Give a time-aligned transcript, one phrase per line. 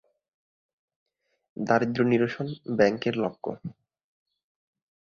[1.57, 3.51] দারিদ্র্য নিরসন ব্যাংকের লক্ষ্য।